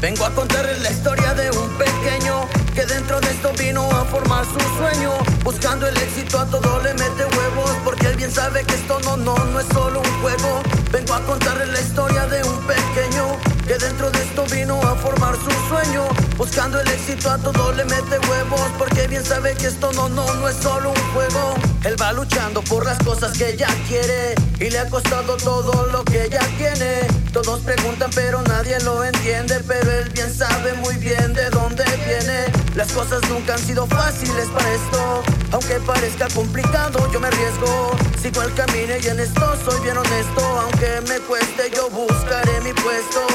Vengo 0.00 0.24
a 0.24 0.30
contarles 0.30 0.80
la 0.80 0.92
historia 0.92 1.34
de 1.34 1.50
un 1.50 1.68
pequeño 1.76 2.46
que 2.72 2.86
dentro 2.86 3.20
de 3.20 3.30
esto 3.30 3.52
vino 3.58 3.90
a 3.90 4.04
formar 4.04 4.44
su 4.44 4.60
sueño. 4.78 5.10
Buscando 5.42 5.88
el 5.88 5.96
éxito 5.96 6.38
a 6.38 6.46
todo 6.46 6.80
le 6.84 6.94
mete 6.94 7.24
huevos 7.24 7.70
porque 7.82 8.06
él 8.06 8.16
bien 8.16 8.30
sabe 8.32 8.62
que 8.64 8.74
esto 8.74 9.00
no, 9.00 9.16
no, 9.16 9.34
no 9.36 9.58
es 9.58 9.66
solo 9.74 9.98
un 10.00 10.20
juego. 10.20 10.62
Vengo 10.92 11.14
a 11.14 11.20
contarles 11.22 11.68
la 11.70 11.80
historia 11.80 12.26
de 12.26 12.44
un 12.44 12.58
pequeño 12.64 13.26
que 13.66 13.74
dentro 13.74 14.08
de 14.12 14.22
esto 14.22 14.44
vino 14.52 14.80
a 14.82 14.94
formar 14.94 15.34
su 15.34 15.50
sueño. 15.68 16.04
Buscando 16.36 16.80
el 16.80 16.86
éxito 16.86 17.32
a 17.32 17.38
todo 17.38 17.72
le 17.72 17.84
mete 17.84 18.20
huevos 18.30 18.70
porque 18.78 19.08
bien 19.08 19.24
sabe 19.24 19.54
que 19.54 19.66
esto 19.66 19.92
no, 19.94 20.08
no, 20.08 20.32
no 20.34 20.48
es 20.48 20.56
solo 20.58 20.90
un 20.90 21.12
juego. 21.12 21.56
Él 21.82 22.00
va 22.00 22.12
luchando 22.12 22.62
por 22.62 22.84
las 22.84 22.98
cosas 22.98 23.36
que 23.36 23.50
ella 23.50 23.66
quiere 23.88 24.36
y 24.60 24.70
le 24.70 24.78
ha 24.78 24.88
costado 24.88 25.36
todo 25.38 25.86
lo 25.86 26.04
que 26.04 26.26
ella 26.26 26.46
tiene. 26.56 27.07
Todos 27.48 27.60
preguntan 27.62 28.10
pero 28.14 28.42
nadie 28.42 28.78
lo 28.80 29.02
entiende, 29.02 29.58
pero 29.66 29.90
él 29.90 30.10
bien 30.10 30.30
sabe 30.30 30.74
muy 30.74 30.94
bien 30.96 31.32
de 31.32 31.48
dónde 31.48 31.82
viene. 32.04 32.44
Las 32.74 32.92
cosas 32.92 33.22
nunca 33.30 33.54
han 33.54 33.58
sido 33.58 33.86
fáciles 33.86 34.48
para 34.48 34.70
esto, 34.70 35.22
aunque 35.52 35.80
parezca 35.80 36.28
complicado 36.28 37.10
yo 37.10 37.18
me 37.18 37.28
arriesgo. 37.28 37.96
Sigo 38.20 38.42
el 38.42 38.52
camino 38.52 38.92
y 39.02 39.06
en 39.06 39.20
esto 39.20 39.56
soy 39.64 39.80
bien 39.80 39.96
honesto, 39.96 40.42
aunque 40.60 41.00
me 41.08 41.20
cueste 41.20 41.70
yo 41.74 41.88
buscaré 41.88 42.60
mi 42.60 42.74
puesto. 42.74 43.26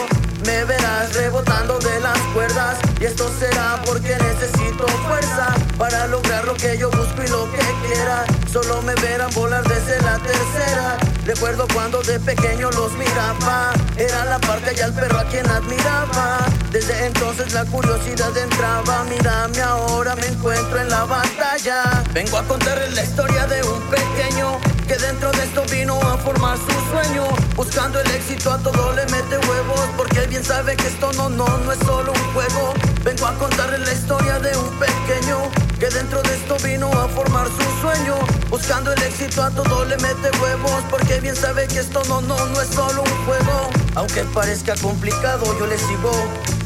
Me 0.46 0.64
verás 0.66 1.14
rebotando 1.16 1.80
de 1.80 2.00
las 2.02 2.20
cuerdas 2.36 2.78
y 3.00 3.06
esto 3.06 3.32
será 3.40 3.82
porque 3.84 4.16
necesito 4.16 4.86
fuerza 5.08 5.56
para 5.80 6.06
lograr 6.06 6.46
lo 6.46 6.54
que 6.54 6.78
yo 6.78 6.92
busco 6.92 7.24
y 7.24 7.28
lo 7.30 7.50
que 7.52 7.64
quiera. 7.88 8.26
Solo 8.52 8.82
me 8.84 8.94
verán 8.96 9.32
volar 9.34 9.64
desde 9.68 10.00
la 10.02 10.20
tercera. 10.20 10.98
Recuerdo 11.26 11.66
cuando 11.74 12.02
de 12.04 12.20
pequeño 12.20 12.70
los 12.72 12.92
miraba, 12.94 13.53
la 14.34 14.40
parte 14.40 14.74
y 14.76 14.82
al 14.82 14.92
perro 14.94 15.20
a 15.20 15.26
quien 15.26 15.48
admiraba. 15.48 16.40
Desde 16.72 17.06
entonces 17.06 17.54
la 17.54 17.66
curiosidad 17.66 18.36
entraba, 18.36 19.04
mírame 19.04 19.62
ahora 19.62 20.16
me 20.16 20.26
encuentro 20.26 20.82
en 20.82 20.90
la 20.90 21.04
batalla. 21.06 22.04
Vengo 22.14 22.38
a 22.40 22.44
contarles 22.44 22.96
la 22.96 23.04
historia 23.04 23.46
de 23.46 23.62
un 23.62 23.80
pequeño 23.92 24.60
que 24.88 24.96
dentro 24.96 25.32
de 25.34 25.44
esto 25.44 25.64
vino 25.72 26.00
a 26.02 26.18
formar 26.18 26.58
su 26.58 26.74
sueño. 26.92 27.26
Buscando 27.56 28.00
el 28.02 28.10
éxito 28.10 28.52
a 28.52 28.58
todo 28.58 28.94
le 28.94 29.06
mete 29.06 29.38
huevos, 29.48 29.86
porque 29.98 30.18
él 30.22 30.30
bien 30.30 30.44
sabe 30.44 30.76
que 30.78 30.88
esto 30.88 31.14
no, 31.14 31.30
no, 31.30 31.46
no 31.60 31.72
es 31.72 31.80
solo 31.86 32.12
un 32.12 32.34
juego. 32.34 32.74
Vengo 33.04 33.28
a 33.28 33.36
contarles 33.36 33.82
la 33.82 33.94
historia 33.94 34.40
de 34.40 34.58
un 34.58 34.70
pequeño 34.80 35.38
que 35.80 35.90
dentro 35.90 36.24
de 36.24 36.34
esto 36.34 36.58
vino 36.64 36.88
a 36.88 37.08
formar 37.08 37.46
su 37.46 37.82
sueño. 37.82 38.43
Buscando 38.54 38.94
el 38.94 39.02
éxito 39.02 39.42
a 39.42 39.50
todo 39.50 39.84
le 39.84 39.98
mete 39.98 40.30
huevos, 40.40 40.84
porque 40.92 41.20
bien 41.20 41.36
sabe 41.36 41.68
que 41.68 41.80
esto 41.80 42.04
no, 42.08 42.22
no, 42.22 42.38
no 42.46 42.62
es 42.62 42.68
solo 42.68 43.02
un 43.02 43.26
juego. 43.26 43.72
Aunque 43.96 44.24
parezca 44.26 44.76
complicado, 44.76 45.58
yo 45.58 45.66
le 45.66 45.76
sigo, 45.76 46.12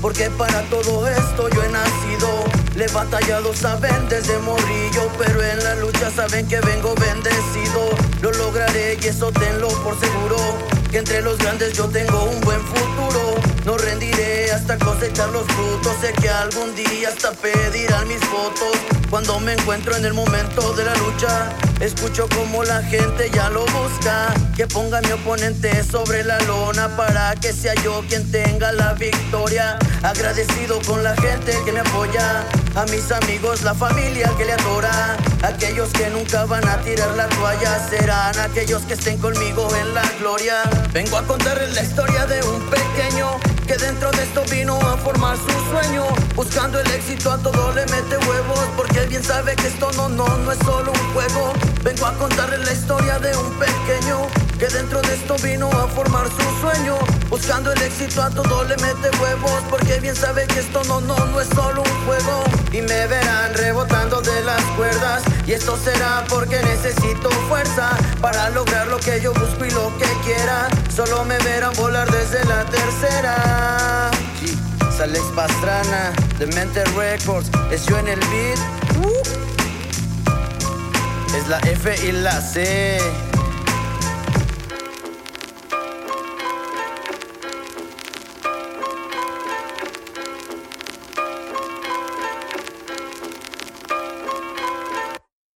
porque 0.02 0.30
para 0.32 0.64
todo 0.64 1.08
esto 1.08 1.48
yo 1.48 1.64
he 1.64 1.70
nacido. 1.70 2.28
Le 2.76 2.88
he 2.88 2.88
batallado, 2.90 3.54
saben, 3.54 4.10
desde 4.10 4.38
morrillo, 4.40 5.10
pero 5.18 5.42
en 5.42 5.64
la 5.64 5.76
lucha 5.76 6.12
saben 6.12 6.46
que 6.50 6.60
vengo 6.60 6.94
bendecido. 6.96 7.92
Lo 8.22 8.34
lograré 8.34 8.98
y 9.02 9.08
eso 9.08 9.32
tenlo 9.32 9.70
por 9.70 9.98
seguro. 9.98 10.36
Que 10.92 10.98
entre 10.98 11.22
los 11.22 11.38
grandes 11.38 11.72
yo 11.72 11.86
tengo 11.86 12.26
un 12.26 12.42
buen 12.42 12.60
futuro. 12.66 13.47
No 13.66 13.78
rendiré 13.78 14.52
hasta 14.52 14.78
cosechar 14.78 15.30
los 15.30 15.46
frutos. 15.48 15.96
Sé 16.02 16.14
que 16.14 16.30
algún 16.30 16.76
día 16.76 17.10
hasta 17.10 17.32
pedirán 17.32 18.08
mis 18.08 18.20
fotos. 18.26 18.78
Cuando 19.10 19.40
me 19.40 19.54
encuentro 19.54 19.96
en 19.96 20.06
el 20.06 20.14
momento 20.14 20.74
de 20.74 20.84
la 20.84 20.94
lucha, 20.96 21.50
escucho 21.80 22.28
como 22.36 22.64
la 22.64 22.82
gente 22.84 23.30
ya 23.34 23.50
lo 23.50 23.62
busca. 23.62 24.34
Que 24.56 24.68
ponga 24.68 24.98
a 25.00 25.02
mi 25.02 25.12
oponente 25.12 25.84
sobre 25.84 26.24
la 26.24 26.40
lona 26.42 26.96
para 26.98 27.36
que 27.36 27.54
sea 27.54 27.74
yo 27.76 28.04
quien 28.08 28.30
tenga 28.32 28.72
la 28.72 28.94
victoria. 28.94 29.78
Agradecido 30.04 30.80
con 30.86 31.04
la 31.04 31.16
gente 31.16 31.58
que 31.66 31.72
me 31.72 31.80
apoya. 31.80 32.46
A 32.76 32.86
mis 32.86 33.12
amigos, 33.12 33.64
la 33.64 33.74
familia 33.74 34.32
que 34.38 34.46
le 34.46 34.54
adora. 34.54 35.18
Aquellos 35.44 35.90
que 35.90 36.10
nunca 36.10 36.46
van 36.46 36.68
a 36.68 36.78
tirar 36.82 37.16
la 37.16 37.28
toalla 37.30 37.88
serán 37.90 38.38
aquellos 38.40 38.84
que 38.84 38.94
estén 38.94 39.18
conmigo 39.20 39.68
en 39.76 39.94
la 39.94 40.04
gloria. 40.20 40.64
Vengo 40.94 41.18
a 41.18 41.24
contarles 41.24 41.74
la 41.76 41.84
historia 41.84 42.26
de 42.26 42.42
un 42.44 42.62
pequeño 42.70 42.87
que 43.68 43.78
dentro 43.78 44.10
de 44.12 44.24
esto 44.24 44.44
vino 44.50 44.76
a 44.80 44.98
formar 44.98 45.38
su 45.38 45.52
sueño. 45.70 46.04
Buscando 46.36 46.80
el 46.80 46.88
éxito 46.92 47.32
a 47.32 47.38
todo 47.38 47.72
le 47.74 47.86
mete 47.86 48.18
huevos 48.28 48.60
porque 48.76 49.00
él 49.00 49.10
bien 49.10 49.24
sabe 49.24 49.56
que 49.56 49.68
esto 49.68 49.92
no, 49.96 50.10
no, 50.10 50.28
no 50.40 50.52
es 50.52 50.58
solo 50.60 50.92
un 50.92 51.14
juego. 51.14 51.54
Vengo 51.84 52.06
a 52.08 52.14
contarles 52.14 52.66
la 52.66 52.74
historia 52.74 53.20
de 53.20 53.38
un 53.38 53.52
pequeño 53.60 53.67
que 54.58 54.68
dentro 54.68 55.02
de 55.02 55.14
esto 55.14 55.36
vino 55.44 55.70
a 55.70 55.88
formar 55.88 56.28
su 56.28 56.62
sueño. 56.62 56.98
Buscando 57.30 57.72
el 57.72 57.82
éxito 57.82 58.22
a 58.24 58.30
todo 58.30 58.64
le 58.64 58.76
mete 58.78 59.10
huevos 59.22 59.62
porque 59.70 60.00
bien 60.00 60.16
sabe 60.16 60.48
que 60.48 60.60
esto 60.60 60.82
no, 60.86 61.00
no, 61.02 61.16
no 61.28 61.42
es 61.42 61.48
solo 61.50 61.84
un 61.84 62.06
juego. 62.06 62.44
Y 62.72 62.82
me 62.82 63.08
verán 63.08 63.54
rebotando 63.54 64.22
de 64.22 64.44
las 64.44 64.62
cuerdas 64.76 65.24
y 65.46 65.54
esto 65.54 65.78
será 65.78 66.24
porque 66.30 66.62
necesito 66.64 67.30
fuerza 67.48 67.92
para 68.22 68.50
lograr 68.50 68.88
lo 68.88 68.98
que 68.98 69.22
yo 69.22 69.34
busco 69.34 69.66
y 69.66 69.72
lo 69.72 69.96
que 69.98 70.08
quiera. 70.26 70.68
Solo 70.96 71.24
me 71.26 71.38
verán 71.40 71.74
volar 71.76 72.10
desde 72.10 72.44
la 72.46 72.66
tercera. 72.66 74.12
Salex 74.98 75.26
Pastrana, 75.36 76.12
de 76.40 76.48
Mente 76.48 76.84
Records, 76.96 77.52
es 77.72 77.86
yo 77.86 78.00
en 78.00 78.08
el 78.08 78.20
beat. 78.20 78.58
Es 81.36 81.48
la 81.48 81.60
F 81.60 81.96
y 82.04 82.12
la 82.14 82.42
C. 82.42 83.00